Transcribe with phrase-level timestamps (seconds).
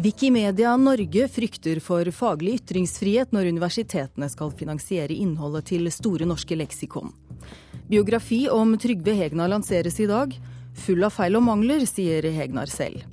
[0.00, 7.10] Wikimedia Norge frykter for faglig ytringsfrihet når universitetene skal finansiere innholdet til Store norske leksikon.
[7.90, 10.32] Biografi om Trygve Hegnar lanseres i dag.
[10.86, 13.04] Full av feil og mangler, sier Hegnar selv.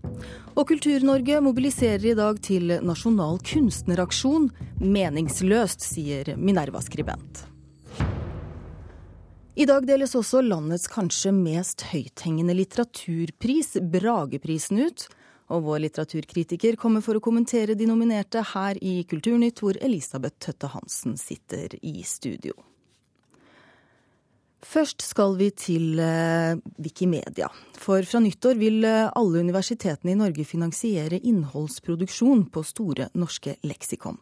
[0.56, 4.48] Og Kultur-Norge mobiliserer i dag til nasjonal kunstneraksjon.
[4.80, 7.44] Meningsløst, sier Minerva-skribent.
[9.60, 15.10] I dag deles også landets kanskje mest høythengende litteraturpris, Brageprisen, ut.
[15.48, 20.72] Og vår litteraturkritiker kommer for å kommentere de nominerte her i Kulturnytt, hvor Elisabeth Tøtte
[20.74, 22.58] Hansen sitter i studio.
[24.68, 27.48] Først skal vi til eh, Wikimedia.
[27.78, 34.18] For fra nyttår vil eh, alle universitetene i Norge finansiere innholdsproduksjon på Store norske leksikon.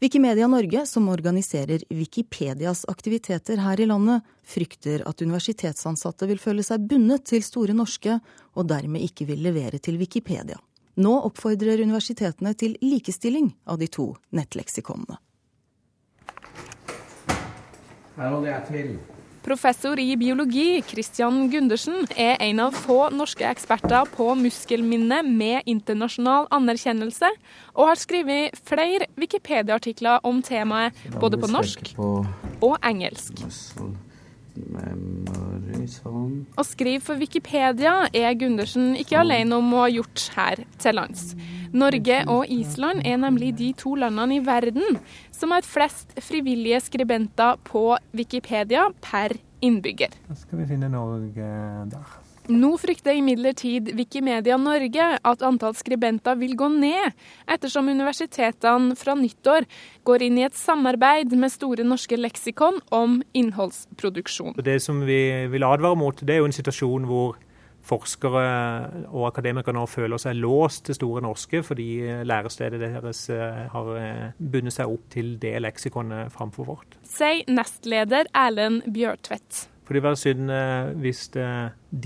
[0.00, 6.84] Wikimedia Norge, som organiserer Wikipedias aktiviteter her i landet, frykter at universitetsansatte vil føle seg
[6.84, 8.18] bundet til Store norske,
[8.52, 10.60] og dermed ikke vil levere til Wikipedia.
[11.00, 15.16] Nå oppfordrer universitetene til likestilling av de to nettleksikonene.
[18.16, 18.96] Her holder jeg til.
[19.46, 26.48] Professor i biologi Christian Gundersen er en av få norske eksperter på muskelminne med internasjonal
[26.56, 27.30] anerkjennelse,
[27.78, 33.44] og har skrevet flere Wikipedia-artikler om temaet både på norsk og engelsk.
[36.56, 41.36] Å skrive for Wikipedia er Gundersen ikke alene om å ha gjort her til lands.
[41.76, 45.00] Norge og Island er nemlig de to landene i verden
[45.34, 50.14] som har flest frivillige skribenter på Wikipedia per innbygger.
[50.28, 51.50] Da skal vi finne Norge
[51.92, 52.16] der.
[52.46, 57.16] Nå frykter imidlertid Wikimedia Norge at antall skribenter vil gå ned,
[57.50, 59.66] ettersom universitetene fra nyttår
[60.06, 64.54] går inn i et samarbeid med Store norske leksikon om innholdsproduksjon.
[64.62, 65.18] Det som vi
[65.50, 67.34] vil advare mot, det er jo en situasjon hvor
[67.86, 68.42] forskere
[69.10, 71.88] og akademikere nå føler seg låst til Store norske fordi
[72.26, 76.98] lærestedet deres eh, har eh, bundet seg opp til det leksikonet framfor vårt.
[77.06, 79.66] Sier nestleder Erlend Bjørtvedt.
[79.86, 81.20] For det vil være synd eh, hvis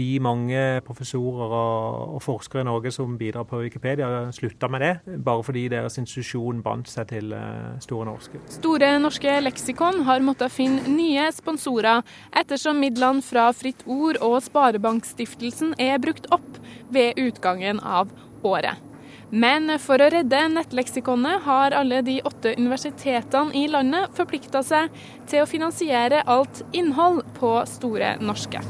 [0.00, 5.44] de mange professorer og forskere i Norge som bidrar på Wikipedia, slutta med det, bare
[5.44, 7.32] fordi deres institusjon bandt seg til
[7.80, 8.42] Store norske.
[8.52, 12.04] Store norske leksikon har måttet finne nye sponsorer,
[12.36, 16.60] ettersom midlene fra Fritt Ord og Sparebankstiftelsen er brukt opp
[16.92, 18.12] ved utgangen av
[18.44, 18.89] året.
[19.30, 24.90] Men for å redde nettleksikonet har alle de åtte universitetene i landet forplikta seg
[25.30, 28.62] til å finansiere alt innhold på Store norske.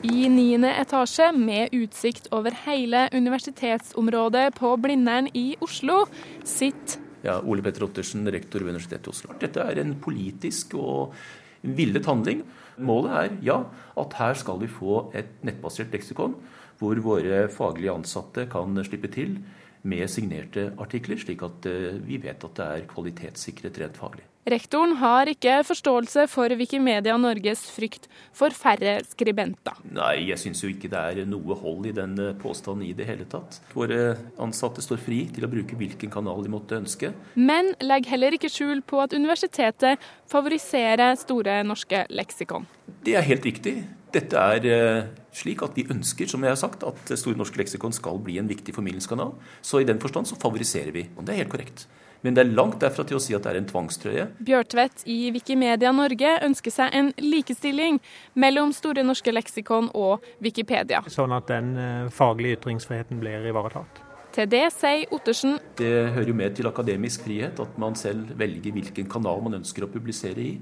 [0.00, 6.04] I niende etasje, med utsikt over hele universitetsområdet på Blindern i Oslo,
[6.46, 9.34] sitter ja, Ole Petter Ottersen, rektor ved Universitetet i Oslo.
[9.42, 11.18] Dette er en politisk og
[11.60, 12.40] villet handling.
[12.78, 13.58] Målet er ja,
[13.98, 16.36] at her skal vi få et nettbasert leksikon
[16.80, 19.36] hvor våre faglige ansatte kan slippe til
[19.82, 24.29] med signerte artikler, slik at eh, vi vet at det er kvalitetssikret rent faglig.
[24.50, 29.76] Rektoren har ikke forståelse for Wikimedia Norges frykt for færre skribenter.
[29.94, 33.06] Nei, jeg syns jo ikke det er noe hold i den eh, påstanden i det
[33.06, 33.60] hele tatt.
[33.76, 37.12] Våre ansatte står fri til å bruke hvilken kanal de måtte ønske.
[37.38, 42.66] Men legg heller ikke skjul på at universitetet favoriserer Store norske leksikon.
[43.06, 43.76] Det er helt riktig.
[44.10, 47.94] Dette er eh, slik at vi ønsker som jeg har sagt, at Store norske leksikon
[47.94, 49.36] skal bli en viktig formidlingskanal.
[49.62, 51.06] Så i den forstand så favoriserer vi.
[51.14, 51.86] Og det er helt korrekt.
[52.22, 54.26] Men det er langt derfra til å si at det er en tvangstrøye.
[54.44, 58.00] Bjørtvedt i Wikimedia Norge ønsker seg en likestilling
[58.34, 61.00] mellom Store norske leksikon og Wikipedia.
[61.08, 64.04] Sånn at den eh, faglige ytringsfriheten blir ivaretatt.
[64.30, 68.76] Til det sier Ottersen Det hører jo med til akademisk frihet at man selv velger
[68.76, 70.52] hvilken kanal man ønsker å publisere i.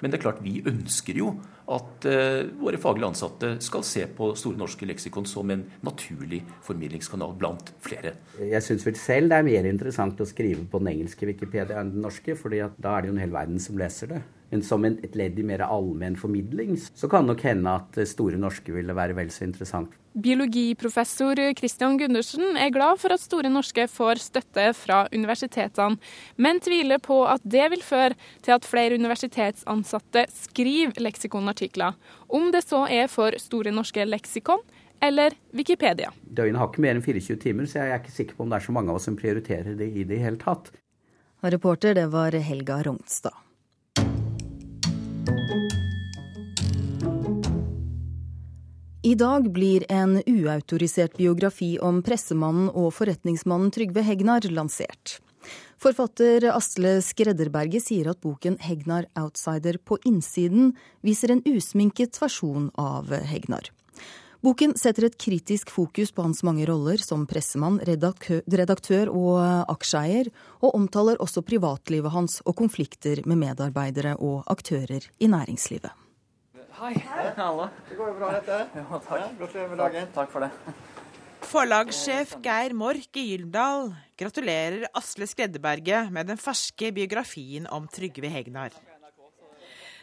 [0.00, 1.32] Men det er klart, vi ønsker jo
[1.74, 7.32] at uh, våre faglige ansatte skal se på Store norske leksikon som en naturlig formidlingskanal
[7.40, 8.16] blant flere.
[8.40, 11.94] Jeg syns vel selv det er mer interessant å skrive på den engelske Wikipedia enn
[11.94, 14.24] den norske, for da er det jo en hel verden som leser det.
[14.52, 18.38] Men som en, et ledd i mer allmenn formidling, så kan nok hende at Store
[18.40, 19.96] norske ville være vel så interessant.
[20.14, 25.98] Biologiprofessor Christian Gundersen er glad for at Store norske får støtte fra universitetene,
[26.36, 28.14] men tviler på at det vil føre
[28.44, 31.98] til at flere universitetsansatte skriver leksikonartikler,
[32.28, 34.62] om det så er for Store norske leksikon
[35.02, 36.12] eller Wikipedia.
[36.22, 38.60] Døgnet har ikke mer enn 24 timer, så jeg er ikke sikker på om det
[38.60, 40.70] er så mange av oss som prioriterer det i det hele tatt.
[41.44, 43.43] Reporter, det var Helga Rognstad.
[49.04, 55.18] I dag blir en uautorisert biografi om pressemannen og forretningsmannen Trygve Hegnar lansert.
[55.76, 60.72] Forfatter Asle Skredderberget sier at boken 'Hegnar outsider på innsiden'
[61.04, 63.68] viser en usminket versjon av Hegnar.
[64.40, 70.74] Boken setter et kritisk fokus på hans mange roller som pressemann, redaktør og aksjeeier, og
[70.80, 75.92] omtaler også privatlivet hans og konflikter med medarbeidere og aktører i næringslivet.
[76.84, 76.98] Hei,
[77.38, 77.70] Hallo.
[77.88, 78.56] Det går jo bra, dette.
[78.76, 79.30] Ja, takk.
[79.38, 80.08] Gratulerer med dagen.
[80.12, 80.50] Takk for det.
[81.48, 88.76] Forlagssjef Geir Mork i Gyldendal gratulerer Asle Skreddeberget med den ferske biografien om Trygve Hegnar.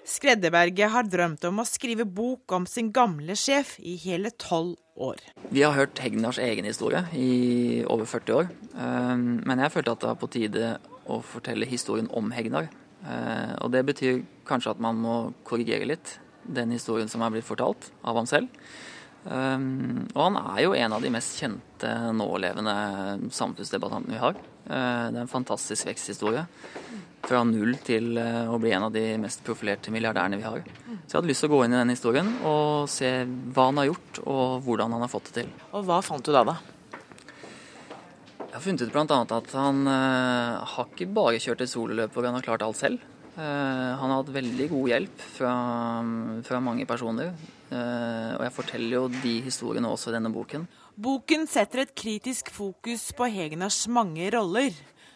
[0.10, 5.22] Skreddeberget har drømt om å skrive bok om sin gamle sjef i hele tolv år.
[5.54, 10.02] Vi har hørt Hegnars egen historie i over 40 år, ehm, men jeg følte at
[10.02, 10.74] det var på tide
[11.06, 12.74] å fortelle historien om Hegnar.
[13.06, 17.48] Eh, og det betyr kanskje at man må korrigere litt den historien som er blitt
[17.48, 18.50] fortalt av ham selv.
[19.22, 22.74] Um, og han er jo en av de mest kjente nålevende
[23.30, 24.40] samfunnsdebattantene vi har.
[24.66, 26.46] Uh, det er en fantastisk veksthistorie
[27.22, 30.66] fra null til uh, å bli en av de mest profilerte milliardærene vi har.
[30.66, 33.14] Så jeg hadde lyst til å gå inn i den historien og se
[33.54, 35.54] hva han har gjort, og hvordan han har fått det til.
[35.78, 36.58] Og hva fant du da, da?
[38.42, 39.22] Jeg har funnet ut bl.a.
[39.38, 43.11] at han uh, har ikke bare kjørt et sololøp hvor han har klart alt selv.
[43.42, 45.52] Uh, han har hatt veldig god hjelp fra,
[46.46, 47.32] fra mange personer.
[47.72, 50.68] Uh, og jeg forteller jo de historiene også i denne boken.
[51.02, 54.76] Boken setter et kritisk fokus på Hegnars mange roller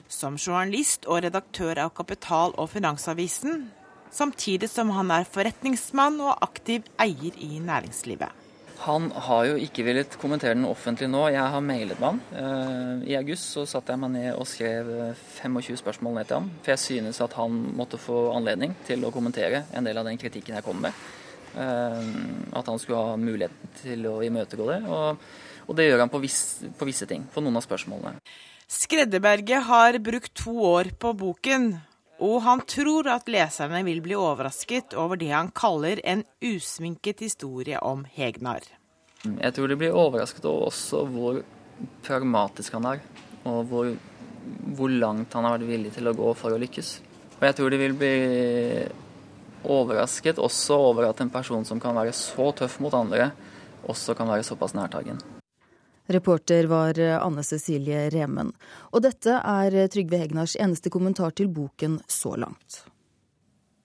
[0.09, 3.67] som journalist og redaktør av Kapital og Finansavisen,
[4.13, 8.44] samtidig som han er forretningsmann og aktiv eier i næringslivet.
[8.83, 11.23] Han har jo ikke villet kommentere den offentlig nå.
[11.33, 12.19] Jeg har mailet med han.
[12.35, 14.91] Eh, I august så satte jeg meg ned og skrev
[15.39, 16.49] 25 spørsmål ned til ham.
[16.61, 20.19] For jeg synes at han måtte få anledning til å kommentere en del av den
[20.21, 21.05] kritikken jeg kom med.
[21.55, 22.11] Eh,
[22.59, 24.81] at han skulle ha mulighet til å imøtegå det.
[24.91, 26.41] Og, det gjør han på, viss,
[26.77, 27.23] på visse ting.
[27.33, 28.19] På noen av spørsmålene.
[28.65, 31.75] Skreddeberget har brukt to år på boken,
[32.23, 37.79] og han tror at leserne vil bli overrasket over det han kaller en usminket historie
[37.83, 38.63] om Hegnar.
[39.25, 41.41] Jeg tror de blir overrasket over også hvor
[42.05, 43.01] pragmatisk han er,
[43.43, 43.91] og hvor,
[44.77, 46.95] hvor, langt han har vært villig til å gå for å lykkes.
[47.35, 48.15] Og jeg tror de vil bli
[49.65, 53.33] overrasket også over at en person som kan være så tøff mot andre,
[53.85, 55.19] også kan være såpass nærtagen.
[56.07, 58.51] Reporter var Anne Cecilie Remen.
[58.93, 62.83] Og dette er Trygve Hegnars eneste kommentar til boken så langt.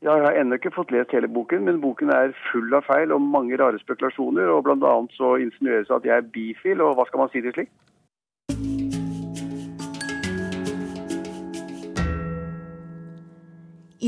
[0.01, 3.21] Jeg har ennå ikke fått lest hele boken, men boken er full av feil og
[3.21, 4.49] mange rare spekulasjoner.
[4.49, 4.95] og Bl.a.
[5.13, 7.75] så insinueres det at jeg er bifil, og hva skal man si til slikt?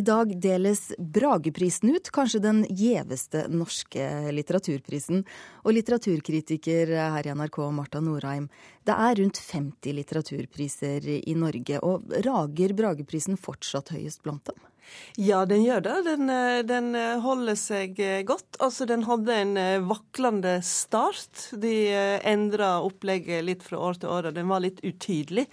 [0.03, 4.03] I dag deles Brageprisen ut, kanskje den gjeveste norske
[4.35, 5.21] litteraturprisen.
[5.63, 8.49] Og litteraturkritiker her i NRK, Marta Norheim,
[8.83, 11.79] det er rundt 50 litteraturpriser i Norge.
[11.87, 14.59] Og rager Brageprisen fortsatt høyest blant dem?
[15.17, 15.97] Ja, den gjør det.
[16.07, 18.57] Den, eh, den, eh, holder seg eh, godt.
[18.61, 21.51] Altså, den hadde en vaklende start.
[21.53, 21.75] De
[22.25, 25.47] endra opplegget litt fra år til år, og den var litt utydelig.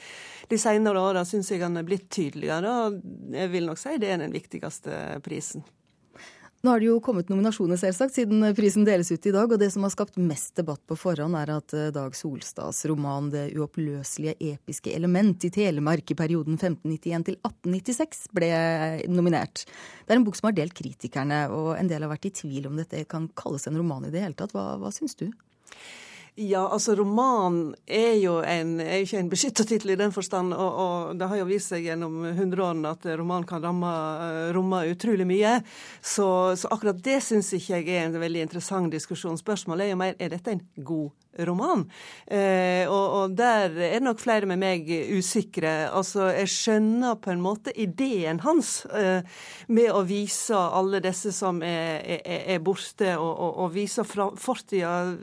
[0.49, 3.01] De senere åra syns jeg den er blitt tydeligere, og
[3.35, 5.65] jeg vil nok si det er den viktigste prisen.
[6.59, 9.47] Nå har det jo kommet nominasjoner, selvsagt, siden prisen deles ut i dag.
[9.47, 13.29] Og det som har skapt mest debatt på forhånd, er at eh, Dag Solstads roman
[13.31, 18.51] 'Det uoppløselige episke element' i Telemark i perioden 1591 til 1896 ble
[19.07, 19.63] nominert.
[20.03, 22.67] Det er en bok som har delt kritikerne, og en del har vært i tvil
[22.67, 24.51] om dette kan kalles en roman i det hele tatt.
[24.51, 25.29] Hva, hva syns du?
[26.41, 30.53] Ja, altså roman er jo, en, er ikke en beskytta tittel i den forstand.
[30.55, 33.89] Og, og, det har jo vist seg gjennom hundreårene at roman kan ramme,
[34.55, 35.57] romme utrolig mye.
[35.99, 39.35] Så, så akkurat det syns ikke jeg er en veldig interessant diskusjon.
[39.41, 41.28] Spørsmålet er jo mer er dette en god roman.
[41.37, 45.87] Eh, og, og, der er nok flere med meg usikre.
[45.93, 49.21] Altså, jeg skjønner på en måte ideen hans eh,
[49.69, 55.13] med å vise alle disse som er, er, er borte, og, og, og vise fortida,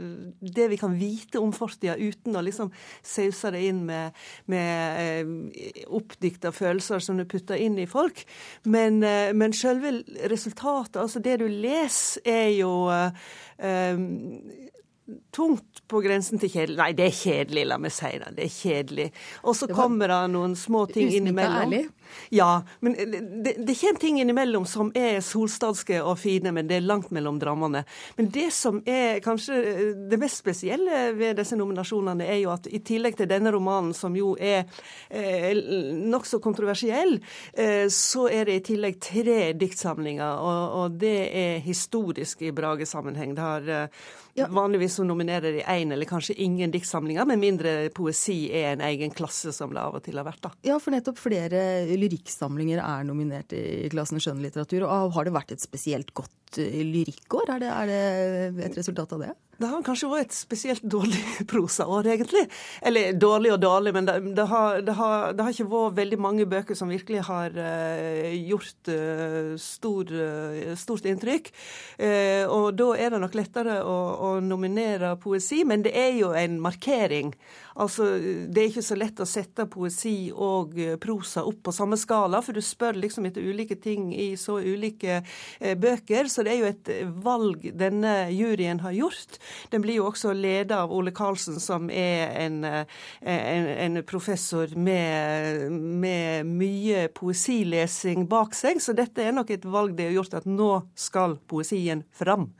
[0.40, 2.70] det vi kan vite om fortida, uten å liksom
[3.02, 4.14] sause det inn med,
[4.46, 8.22] med eh, oppdikta følelser som du putter inn i folk.
[8.64, 9.98] Men, eh, men selve
[10.30, 13.92] resultatet, altså det du leser, er jo eh,
[15.34, 16.78] tungt på grensen til kjedelig.
[16.80, 18.32] Nei, det er kjedelig, la meg si det.
[18.36, 19.06] Det er kjedelig.
[19.46, 21.68] Og så kommer det noen små ting innimellom.
[21.68, 21.84] Ærlig.
[22.34, 26.86] Ja, men det, det kommer ting innimellom som er solstadske og fine, men det er
[26.86, 27.84] langt mellom drammene.
[28.16, 29.60] Men det som er kanskje
[30.10, 34.16] det mest spesielle ved disse nominasjonene, er jo at i tillegg til denne romanen, som
[34.16, 34.64] jo er
[35.08, 35.52] eh,
[36.16, 37.18] nokså kontroversiell,
[37.52, 43.34] eh, så er det i tillegg tre diktsamlinger, og, og det er historisk i Brage-sammenheng.
[43.36, 44.46] Det har eh, ja.
[44.52, 49.10] Vanligvis så nominerer de én eller kanskje ingen diktsamlinger, med mindre poesi er en egen
[49.10, 50.42] klasse, som det av og til har vært.
[50.44, 50.50] da.
[50.66, 51.62] Ja, for nettopp flere
[52.00, 54.86] lyrikksamlinger er nominert i klassen skjønnlitteratur.
[54.86, 57.56] og Har det vært et spesielt godt eh, lyrikkår?
[57.56, 59.32] Er det, er det et resultat av det?
[59.56, 61.20] Det har kanskje vært et spesielt dårlig
[61.52, 62.42] prosaår, egentlig.
[62.84, 66.18] Eller dårlig og dårlig, men det, det, har, det, har, det, har, ikke vært veldig
[66.20, 71.48] mange bøker som virkelig har uh, gjort uh, stor, uh, stort inntrykk.
[72.52, 73.94] og da er det nok lettere å,
[74.26, 77.32] å, nominere poesi, men det er jo en markering.
[77.80, 82.42] Altså, Det er ikke så lett å sette poesi og prosa opp på samme skala,
[82.44, 85.22] for du spør liksom etter ulike ting i så ulike
[85.80, 86.28] bøker.
[86.36, 86.88] Så det er jo et
[87.24, 89.38] valg denne juryen har gjort.
[89.72, 94.74] Den blir jo også ledet av Ole Karlsen, som er en, eh, en, en professor
[94.76, 98.82] med, med, mye poesilesing bak seg.
[98.84, 102.50] Så dette er nok et valg de har gjort, at nå skal poesien fram.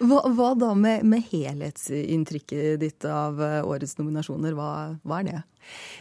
[0.00, 4.54] Hva, hva da med, med, helhetsinntrykket ditt av eh, årets nominasjoner?
[4.56, 4.70] Hva,
[5.04, 5.40] hva er det?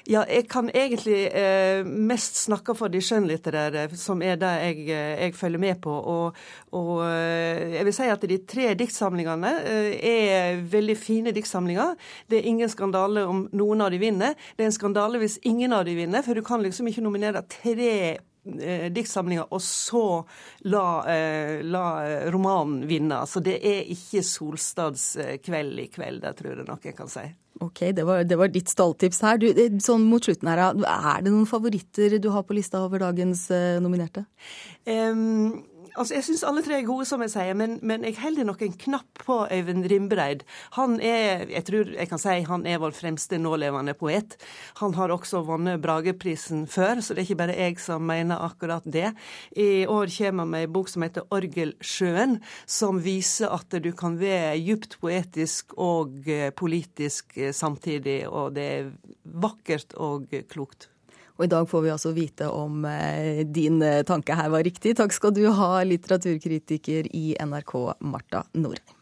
[0.09, 5.25] Ja, jeg kan egentlig eh, mest snakke for de skjønnlitterære, som er det jeg, eh,
[5.25, 5.91] jeg følger med på.
[5.91, 6.39] Og,
[6.71, 9.51] og, eh, jeg vil si at de tre diktsamlingene
[9.99, 11.93] er veldig fine diktsamlinger.
[12.31, 14.39] Det er ingen skandale om noen av de vinner.
[14.55, 17.43] Det er en skandale hvis ingen av de vinner, for du kan liksom ikke nominere
[17.51, 17.93] tre
[18.59, 20.05] eh, diktsamlinger og så
[20.69, 21.85] la, eh, la,
[22.33, 23.21] romanen vinne.
[23.29, 25.11] Så det er ikke Solstads
[25.45, 27.27] kveld i kveld, det tror jeg nok jeg kan si.
[27.59, 29.39] Ok, det var, det var ditt stalltips her.
[29.41, 29.49] Du,
[29.83, 33.49] sånn mot slutten her, Er det noen favoritter du har på lista over dagens
[33.83, 34.23] nominerte?
[34.87, 35.65] Um,
[35.95, 38.61] Altså, Jeg syns alle tre er gode, som jeg sier, men, men jeg holder nok
[38.65, 40.43] en knapp på Øyvind Rimbreid.
[40.77, 44.35] Han er jeg tror jeg kan si, han er vår fremste nålevende poet.
[44.81, 48.85] Han har også vunnet Brageprisen før, så det er ikke bare jeg som mener akkurat
[48.85, 49.13] det.
[49.55, 54.19] I år kommer han med en bok som heter 'Orgelsjøen', som viser at du kan
[54.19, 58.91] være djupt poetisk og eh, politisk eh, samtidig, og det er
[59.23, 60.89] vakkert og klokt.
[61.39, 64.97] Og i dag får vi altså vite om eh, din eh, tanke her var riktig.
[64.99, 68.97] Takk skal du ha, litteraturkritiker i NRK, Marta Norheim.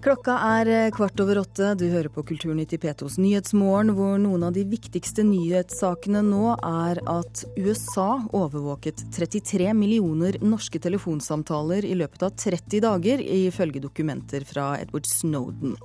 [0.00, 1.74] Klokka er eh, kvart over åtte.
[1.76, 7.02] Du hører på Kulturnytt i P2s Nyhetsmorgen, hvor noen av de viktigste nyhetssakene nå er
[7.04, 14.72] at USA overvåket 33 millioner norske telefonsamtaler i løpet av 30 dager, ifølge dokumenter fra
[14.80, 15.76] Edward Snowden.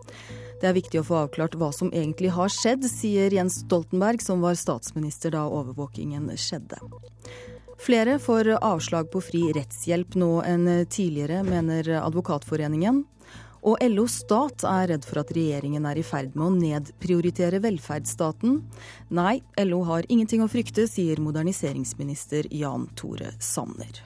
[0.65, 4.41] Det er viktig å få avklart hva som egentlig har skjedd, sier Jens Stoltenberg, som
[4.41, 6.79] var statsminister da overvåkingen skjedde.
[7.77, 13.03] Flere får avslag på fri rettshjelp nå enn tidligere, mener Advokatforeningen.
[13.62, 18.63] Og LO Stat er redd for at regjeringen er i ferd med å nedprioritere velferdsstaten.
[19.13, 19.36] Nei,
[19.69, 24.01] LO har ingenting å frykte, sier moderniseringsminister Jan Tore Sanner.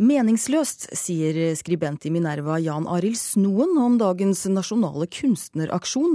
[0.00, 6.14] Meningsløst, sier skribent i Minerva Jan Arild Snoen om dagens nasjonale kunstneraksjon.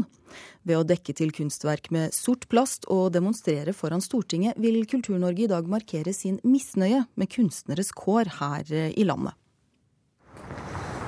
[0.66, 5.52] Ved å dekke til kunstverk med sort plast og demonstrere foran Stortinget, vil Kultur-Norge i
[5.54, 9.38] dag markere sin misnøye med kunstneres kår her i landet.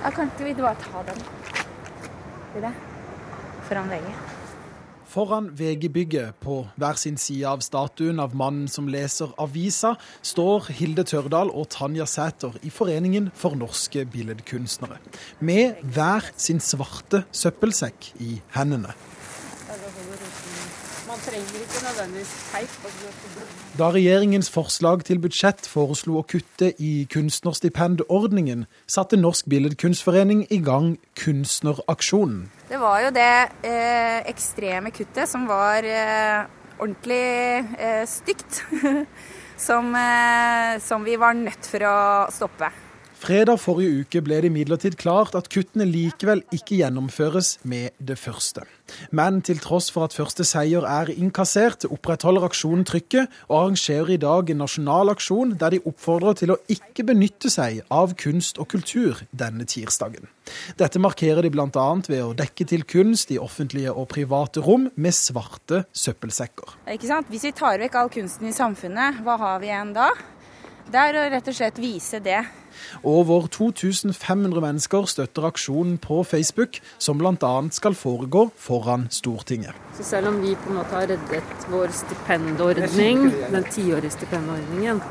[0.05, 1.25] Ja, kan ikke vi bare ta den
[2.61, 2.75] i det?
[3.67, 4.36] foran VG?
[5.17, 11.07] Foran VG-bygget, på hver sin side av statuen av mannen som leser avisa, står Hilde
[11.09, 14.99] Tørdal og Tanja Sæter i Foreningen for norske billedkunstnere.
[15.41, 18.93] Med hver sin svarte søppelsekk i hendene.
[21.27, 22.69] Trenger ikke nødvendigvis teip.
[23.77, 30.95] Da regjeringens forslag til budsjett foreslo å kutte i kunstnerstipendordningen, satte Norsk Billedkunstforening i gang
[31.19, 32.45] Kunstneraksjonen.
[32.69, 33.27] Det var jo det
[33.67, 36.47] eh, ekstreme kuttet som var eh,
[36.79, 37.21] ordentlig
[37.75, 38.63] eh, stygt,
[39.67, 41.97] som, eh, som vi var nødt for å
[42.31, 42.71] stoppe.
[43.17, 48.61] Fredag forrige uke ble det imidlertid klart at kuttene likevel ikke gjennomføres med det første.
[49.09, 54.19] Men til tross for at første seier er inkassert, opprettholder aksjonen trykket og arrangerer i
[54.21, 58.69] dag en nasjonal aksjon der de oppfordrer til å ikke benytte seg av kunst og
[58.75, 60.29] kultur denne tirsdagen.
[60.77, 61.87] Dette markerer de bl.a.
[62.07, 66.77] ved å dekke til kunst i offentlige og private rom med svarte søppelsekker.
[66.85, 70.11] Hvis vi tar vekk all kunsten i samfunnet, hva har vi igjen da?
[70.87, 72.39] Det er å rett og slett vise det.
[73.03, 77.53] Over 2500 mennesker støtter aksjonen på Facebook, som bl.a.
[77.71, 79.75] skal foregå foran Stortinget.
[79.97, 85.01] Så selv om vi på en måte har reddet vår stipendordning, den tiårige stipendordningen,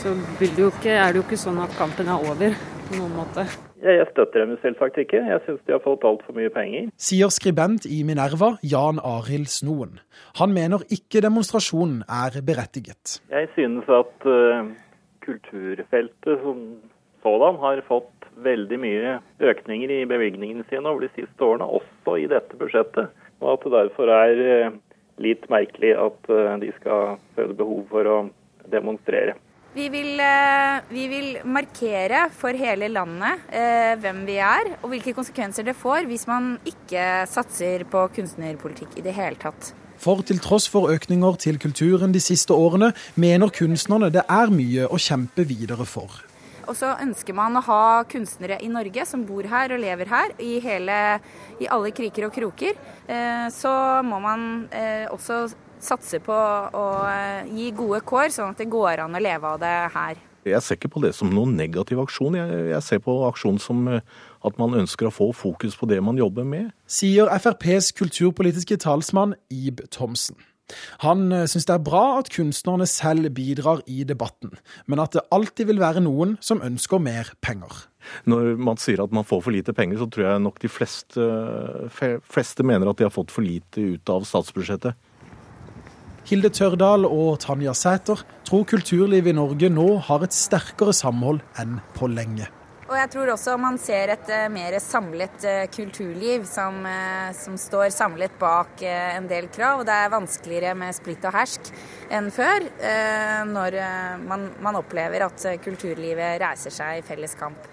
[0.00, 2.56] så det ikke, er det jo ikke sånn at kampen er over
[2.88, 3.46] på noen måte.
[3.84, 5.20] Jeg støtter dem selvsagt ikke.
[5.28, 6.88] Jeg syns de har fått altfor mye penger.
[7.00, 9.98] Sier skribent i Minerva, Jan Arild Snoen.
[10.40, 13.18] Han mener ikke demonstrasjonen er berettiget.
[13.28, 14.70] Jeg synes at uh,
[15.26, 16.64] kulturfeltet som
[17.24, 22.28] sådan har fått veldig mye økninger i bevilgningene sine over de siste årene, også i
[22.30, 23.12] dette budsjettet.
[23.42, 24.76] Og at det derfor er eh,
[25.22, 28.18] litt merkelig at eh, de skal føle behov for å
[28.72, 29.36] demonstrere.
[29.74, 35.14] Vi vil, eh, vi vil, markere for hele landet eh, hvem vi er, og hvilke
[35.16, 39.72] konsekvenser det får hvis man ikke satser på kunstnerpolitikk i det hele tatt.
[39.98, 44.86] For til tross for økninger til kulturen de siste årene, mener kunstnerne det er mye
[44.86, 46.22] å kjempe videre for.
[46.68, 50.34] Og så ønsker man å ha kunstnere i Norge som bor her og lever her,
[50.38, 50.98] i, hele,
[51.60, 52.80] i alle kriker og kroker.
[53.06, 53.74] Eh, så
[54.06, 54.48] må man
[55.12, 55.44] også
[55.84, 59.60] satse på å eh, gi gode kår, sånn at det går an å leve av
[59.62, 60.22] det her.
[60.44, 62.36] Jeg ser ikke på det som noen negativ aksjon.
[62.36, 64.04] Jeg, jeg ser på aksjon som eh,
[64.44, 66.72] at man ønsker å få fokus på det man jobber med.
[66.90, 70.36] Sier FrPs kulturpolitiske talsmann Ib Thomsen.
[71.04, 74.54] Han eh, syns det er bra at kunstnerne selv bidrar i debatten,
[74.86, 77.84] men at det alltid vil være noen som ønsker mer penger.
[78.28, 81.28] Når man sier at man får for lite penger, så tror jeg nok de fleste,
[81.92, 84.96] fleste mener at de har fått for lite ut av statsbudsjettet.
[86.24, 91.82] Hilde Tørdal og Tanja Sæter tror kulturlivet i Norge nå har et sterkere samhold enn
[91.96, 92.48] på lenge.
[92.94, 97.56] Og jeg tror også man ser et uh, mer samlet uh, kulturliv som, uh, som,
[97.58, 99.82] står samlet bak en del krav.
[99.82, 101.72] Og det er vanskeligere med splitt og hersk
[102.14, 102.68] enn før,
[103.48, 103.76] når
[104.22, 107.66] man, man, opplever at kulturlivet reiser seg i felles kamp.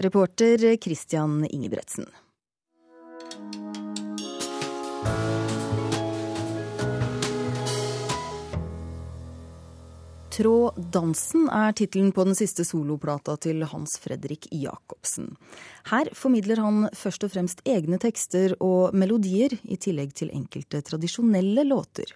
[0.00, 2.06] Reporter Christian Ingebretsen.
[10.40, 15.34] Trå dansen er tittelen på den siste soloplata til Hans Fredrik Jacobsen.
[15.90, 21.66] Her formidler han først og fremst egne tekster og melodier, i tillegg til enkelte tradisjonelle
[21.68, 22.14] låter.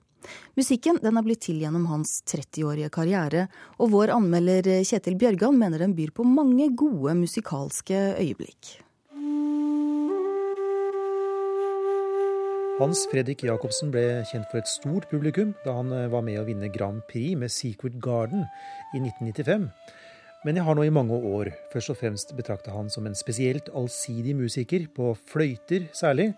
[0.56, 3.44] Musikken den er blitt til gjennom hans 30-årige karriere,
[3.76, 8.78] og vår anmelder Kjetil Bjørgan mener den byr på mange gode musikalske øyeblikk.
[12.74, 16.46] Hans Fredrik Jacobsen ble kjent for et stort publikum da han eh, var med å
[16.48, 18.42] vinne Grand Prix med Secret Garden
[18.90, 19.68] i 1995.
[20.42, 23.70] Men jeg har nå i mange år først og fremst betrakta han som en spesielt
[23.78, 26.32] allsidig musiker, på fløyter særlig,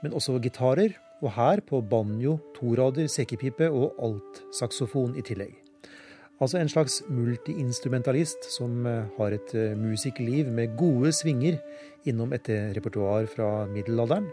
[0.00, 5.61] men også gitarer, og her på banjo, torader, sekkepipe og altsaksofon i tillegg.
[6.42, 11.60] Altså en slags multiinstrumentalist som eh, har et musikkliv med gode svinger
[12.10, 14.26] innom et repertoar fra middelalderen.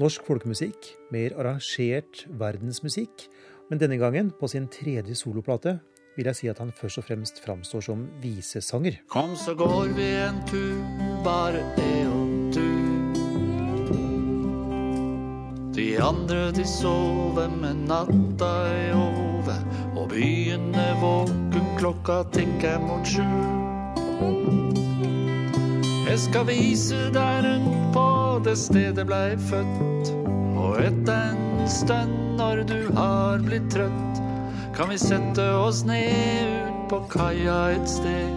[0.00, 3.28] Norsk folkemusikk, mer arrangert verdensmusikk.
[3.68, 5.76] Men denne gangen, på sin tredje soloplate,
[6.16, 8.98] vil jeg si at han først og fremst framstår som visesanger.
[9.08, 10.80] Kom, så går vi en tur,
[11.24, 12.70] bare det og du.
[15.76, 18.50] De andre de sover med natta
[18.92, 19.54] hode,
[19.89, 23.24] og byen er våken, klokka tikker mot sju.
[26.10, 28.06] Jeg skal vise deg rundt på
[28.44, 30.10] det stedet blei født.
[30.58, 34.22] Og etter en stund, når du har blitt trøtt,
[34.74, 38.34] kan vi sette oss ned ut på kaia et sted.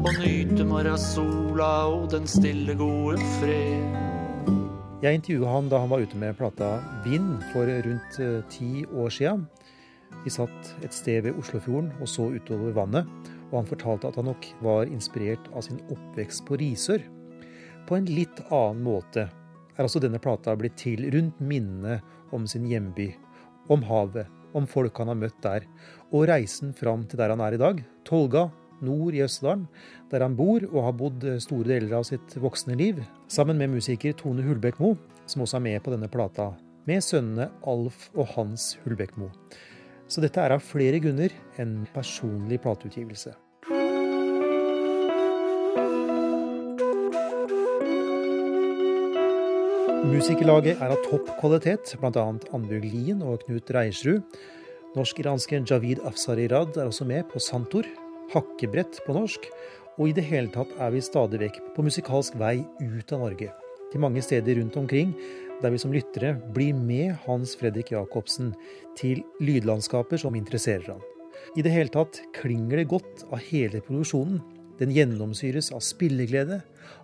[0.00, 3.98] Og nyte morgensola og den stille, gode fred.
[5.00, 6.74] Jeg intervjua han da han var ute med plata
[7.06, 9.38] Vind for rundt eh, ti år sia.
[10.24, 13.08] Vi satt et sted ved Oslofjorden og så utover vannet
[13.50, 17.02] og han fortalte at han nok var inspirert av sin oppvekst på Risør.
[17.88, 21.98] På en litt annen måte er altså denne plata blitt til rundt minnene
[22.34, 23.10] om sin hjemby,
[23.72, 25.66] om havet, om folk han har møtt der,
[26.10, 28.48] og reisen fram til der han er i dag, Tolga,
[28.80, 29.66] nord i Østerdalen,
[30.10, 34.14] der han bor og har bodd store deler av sitt voksne liv, sammen med musiker
[34.18, 34.94] Tone Hulbekmo,
[35.26, 36.52] som også er med på denne plata,
[36.88, 39.30] med sønnene Alf og Hans Hulbekmo.
[40.10, 41.30] Så dette er av flere grunner
[41.62, 43.30] en personlig plateutgivelse.
[50.10, 52.24] Musikerlaget er av topp kvalitet, bl.a.
[52.56, 54.24] Annbjørg Lien og Knut Reiersrud.
[54.96, 57.86] Norsk-iranske Javid Afsarirad er også med på Santor,
[58.34, 59.46] hakkebrett på norsk.
[60.00, 63.52] Og i det hele tatt er vi stadig vekk på musikalsk vei ut av Norge.
[63.92, 65.14] Til mange steder rundt omkring
[65.60, 68.54] der vi som lyttere blir med Hans Fredrik Jacobsen
[68.98, 71.04] til lydlandskaper som interesserer han.
[71.56, 74.40] I det hele tatt klinger det godt av hele produksjonen.
[74.80, 76.60] Den gjennomsyres av spilleglede,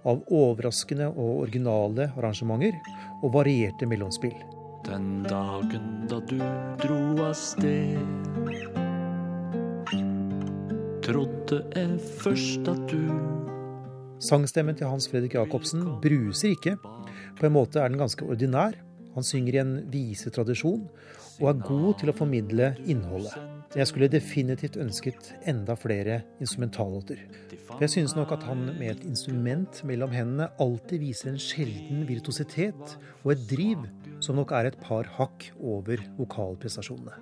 [0.09, 2.79] av overraskende og originale arrangementer
[3.23, 4.37] og varierte mellomspill.
[4.87, 6.39] Den dagen da du
[6.81, 7.99] dro av sted,
[11.07, 13.03] trodde jeg først at du
[14.17, 16.77] Sangstemmen til Hans Fredrik Jacobsen bruser ikke,
[17.37, 18.79] på en måte er den ganske ordinær.
[19.17, 20.87] Han synger i en visetradisjon
[21.37, 23.37] og er god til å formidle innholdet.
[23.77, 27.21] Jeg skulle definitivt ønsket enda flere instrumentallåter.
[27.67, 32.07] For jeg synes nok at han med et instrument mellom hendene alltid viser en sjelden
[32.09, 33.85] virtuositet og et driv
[34.25, 37.21] som nok er et par hakk over vokalprestasjonene.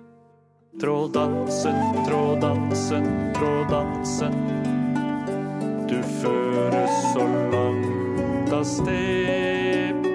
[0.79, 4.74] Trådansen, trådansen, tråddansen.
[5.87, 10.07] Du føres så langt av sted.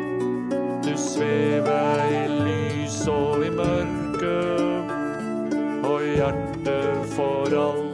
[0.82, 4.34] Du svever i lys og i mørke,
[5.86, 7.89] og hjertet for aldri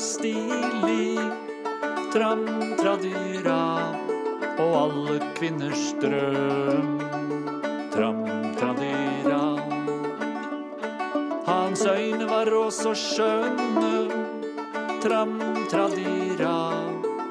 [0.00, 1.18] stilig,
[2.12, 3.62] tram-tradyra,
[4.58, 6.96] og alle kvinners drøm.
[7.92, 9.42] Tram-tradyra.
[11.46, 13.92] Hans øyne var også skjønne,
[15.04, 16.56] tram-tradyra.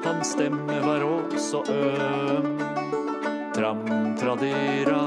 [0.04, 2.54] Hans stemme var også øm,
[3.56, 5.02] tram-tradyra.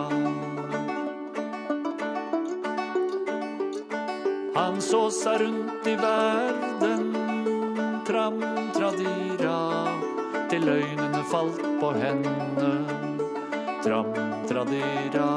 [4.55, 7.12] Han så seg rundt i verden,
[8.07, 9.57] tram-tradira,
[10.49, 12.73] til øynene falt på henne,
[13.83, 15.29] tram-tradira.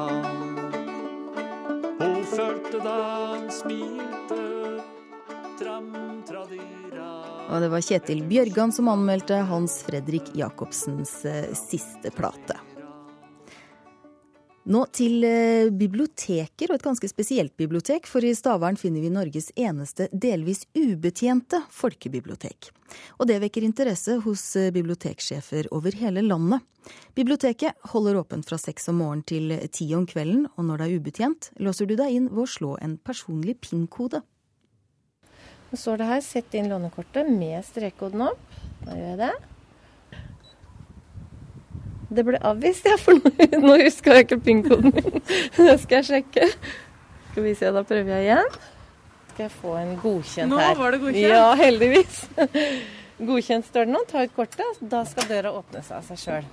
[2.01, 4.43] Hun følte da han smilte,
[5.61, 7.11] tram-tradira.
[7.47, 12.59] Og det var Kjetil Bjørgan som anmeldte Hans Fredrik Jacobsens eh, siste plate.
[14.67, 19.53] Nå til eh, biblioteker, og et ganske spesielt bibliotek, for i Stavern finner vi Norges
[19.55, 22.73] eneste delvis ubetjente folkebibliotek.
[23.21, 26.67] Og det vekker interesse hos eh, biblioteksjefer over hele landet.
[27.15, 30.99] Biblioteket holder åpent fra seks om morgenen til ti om kvelden, og når det er
[30.99, 34.25] ubetjent, låser du deg inn ved å slå en personlig PIN-kode.
[35.71, 38.59] Så står det her 'sett inn lånekortet med strekkoden opp'.
[38.83, 39.35] Da gjør jeg det.
[42.17, 43.33] Det ble avvist, ja, for nå,
[43.67, 45.21] nå huska jeg ikke PIN-koden min.
[45.57, 46.49] Det skal jeg sjekke.
[47.31, 48.53] Skal vi se, da prøver jeg igjen.
[49.35, 50.77] Skal jeg få en godkjent Nå her?
[50.79, 51.33] var det godkjent.
[51.35, 52.23] Ja, heldigvis.
[53.19, 54.01] Godkjent står det nå.
[54.09, 54.79] Ta ut kortet.
[54.81, 56.47] Da skal døra åpne seg av seg sjøl.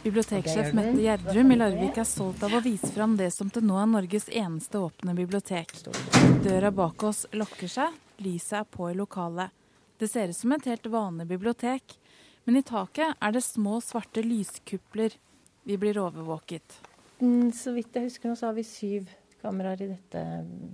[0.00, 3.76] Biblioteksjef Mette Gjerdrum i Larvik er stolt av å vise fram det som til nå
[3.82, 5.74] er Norges eneste åpne bibliotek.
[6.46, 9.52] Døra bak oss lukker seg, lyset er på i lokalet.
[10.00, 11.98] Det ser ut som et helt vanlig bibliotek,
[12.46, 15.14] men i taket er det små, svarte lyskupler.
[15.68, 16.78] Vi blir overvåket.
[17.20, 19.10] Mm, Så vidt jeg husker nå, så har vi syv
[19.42, 20.22] kameraer i dette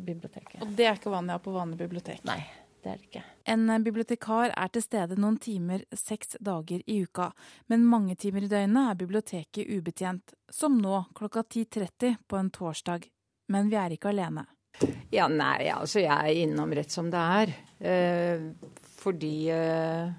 [0.07, 0.61] biblioteket.
[0.63, 2.23] Og det er ikke vanlig å ha på vanlig bibliotek?
[2.27, 2.39] Nei,
[2.83, 3.23] det er det ikke.
[3.53, 7.33] En bibliotekar er til stede noen timer seks dager i uka,
[7.71, 13.09] men mange timer i døgnet er biblioteket ubetjent, som nå klokka 10.30 på en torsdag.
[13.51, 14.47] Men vi er ikke alene.
[15.15, 17.53] Ja, nei, altså jeg er innom rett som det er.
[17.81, 18.43] Eh,
[18.99, 20.11] fordi eh,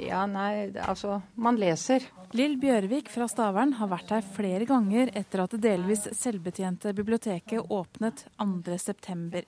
[0.00, 2.04] Ja, nei, altså Man leser.
[2.36, 7.72] Lill Bjørvik fra Stavern har vært her flere ganger etter at det delvis selvbetjente biblioteket
[7.74, 9.42] åpnet 2.9.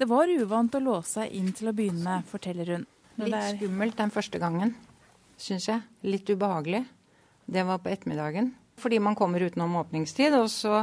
[0.00, 2.88] Det var uvant å låse seg inn til å begynne med, forteller hun.
[3.22, 4.74] Litt skummelt den første gangen,
[5.38, 5.84] syns jeg.
[6.02, 6.82] Litt ubehagelig.
[7.46, 8.50] Det var på ettermiddagen.
[8.82, 10.82] Fordi man kommer utenom åpningstid, og så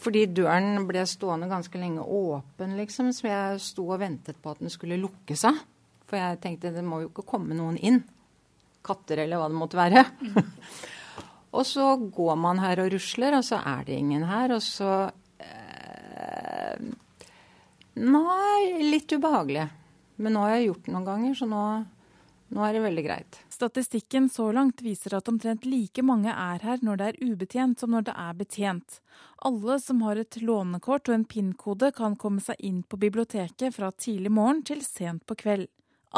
[0.00, 4.62] fordi døren ble stående ganske lenge åpen, liksom, så jeg sto og ventet på at
[4.62, 5.58] den skulle lukke seg.
[6.10, 8.00] For jeg tenkte det må jo ikke komme noen inn.
[8.82, 10.02] Katter eller hva det måtte være.
[11.56, 14.90] og så går man her og rusler, og så er det ingen her, og så
[15.38, 16.82] eh,
[18.00, 19.68] Nei, litt ubehagelig.
[20.20, 21.62] Men nå har jeg gjort det noen ganger, så nå,
[22.56, 23.40] nå er det veldig greit.
[23.52, 27.92] Statistikken så langt viser at omtrent like mange er her når det er ubetjent som
[27.94, 29.00] når det er betjent.
[29.46, 33.92] Alle som har et lånekort og en PIN-kode kan komme seg inn på biblioteket fra
[33.92, 35.68] tidlig morgen til sent på kveld.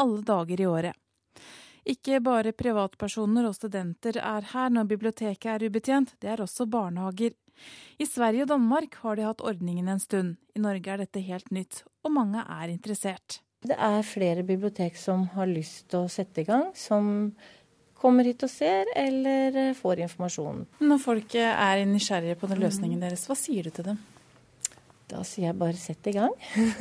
[0.01, 0.99] Alle dager i året.
[1.83, 7.35] Ikke bare privatpersoner og studenter er her når biblioteket er ubetjent, det er også barnehager.
[7.99, 10.37] I Sverige og Danmark har de hatt ordningen en stund.
[10.55, 13.41] I Norge er dette helt nytt, og mange er interessert.
[13.63, 17.31] Det er flere bibliotek som har lyst til å sette i gang, som
[17.99, 20.65] kommer hit og ser, eller får informasjon.
[20.83, 24.01] Når folk er nysgjerrige på den løsningen deres, hva sier du til dem?
[25.11, 26.33] Da sier jeg bare sett i gang.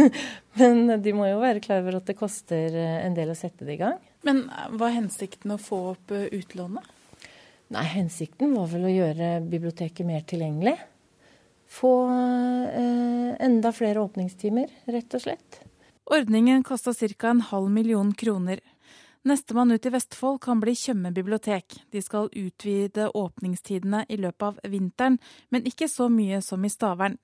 [0.61, 3.67] Men de må jo være klar over at det koster eh, en del å sette
[3.67, 3.99] det i gang.
[4.27, 4.45] Men
[4.77, 6.87] hva er hensikten å få opp eh, utlånet?
[7.73, 10.77] Nei, hensikten var vel å gjøre biblioteket mer tilgjengelig.
[11.73, 15.63] Få eh, enda flere åpningstimer, rett og slett.
[16.13, 17.31] Ordningen kosta ca.
[17.31, 18.61] en halv million kroner.
[19.25, 21.79] Nestemann ut i Vestfold kan bli Tjøme bibliotek.
[21.91, 27.17] De skal utvide åpningstidene i løpet av vinteren, men ikke så mye som i Stavern.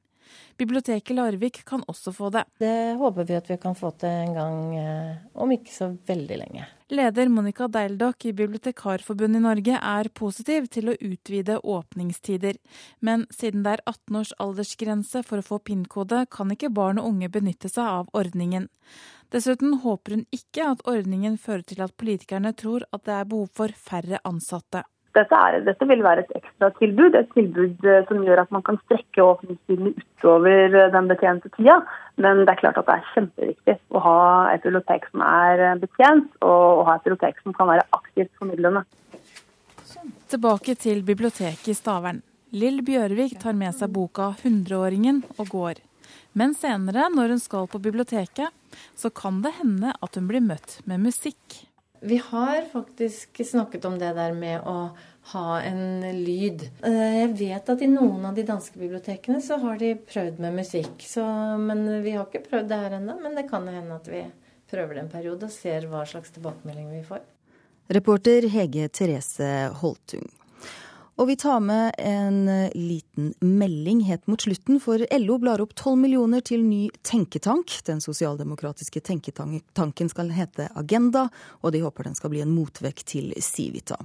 [0.58, 2.44] Biblioteket Larvik kan også få det.
[2.58, 6.38] Det håper vi at vi kan få til en gang eh, om ikke så veldig
[6.42, 6.66] lenge.
[6.88, 12.56] Leder Monica Deildok i Bibliotekarforbundet i Norge er positiv til å utvide åpningstider.
[13.04, 17.10] Men siden det er 18 års aldersgrense for å få PIN-kode, kan ikke barn og
[17.12, 18.70] unge benytte seg av ordningen.
[19.28, 23.50] Dessuten håper hun ikke at ordningen fører til at politikerne tror at det er behov
[23.52, 24.86] for færre ansatte.
[25.18, 28.78] Dette, er, dette, vil være et ekstratilbud, et tilbud eh, som gjør at man kan
[28.84, 31.80] strekke åpningstidene utover eh, den betjente tida.
[32.22, 34.20] Men det er klart at det er kjempeviktig å ha
[34.52, 38.30] et bibliotek som er eh, betjent, og å ha et bibliotek som kan være aktivt
[38.38, 38.84] formidlende.
[40.30, 42.22] Tilbake til biblioteket i Stavern.
[42.54, 45.82] Lill Bjørvik tar med seg boka 'Hundreåringen' og går.
[46.32, 48.54] Men senere, når hun skal på biblioteket,
[48.94, 51.67] så kan det hende at hun blir møtt med musikk.
[52.00, 54.90] Vi har faktisk snakket om det der med å
[55.32, 56.62] ha en lyd.
[56.86, 60.60] Eh, jeg vet at i noen av de danske bibliotekene så har de prøvd med
[60.60, 61.02] musikk.
[61.04, 61.24] Så,
[61.60, 63.18] men vi har ikke prøvd det her ennå.
[63.22, 64.22] Men det kan hende at vi
[64.70, 67.24] prøver det en periode og ser hva slags tilbakemelding vi får.
[67.88, 70.28] Reporter Hege Therese Holtung.
[71.18, 75.72] Og vi tar med en eh, liten melding helt mot slutten, for LO blar opp
[75.74, 77.72] 12 millioner til ny tenketank.
[77.88, 81.24] Den sosialdemokratiske tenketanken skal hete Agenda,
[81.60, 83.98] og de håper den skal bli en motvekt til Civita.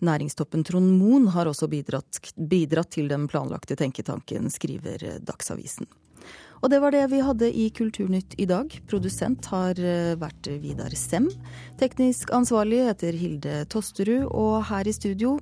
[0.00, 5.90] Næringstoppen Trond Moen har også bidratt, bidratt til den planlagte tenketanken, skriver Dagsavisen.
[6.64, 8.72] Og det var det vi hadde i Kulturnytt i dag.
[8.88, 11.28] Produsent har eh, vært Vidar Sem.
[11.76, 15.36] Teknisk ansvarlig heter Hilde Tosterud, og her i studio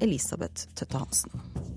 [0.00, 1.73] Elisabeth Tøtte Hansen.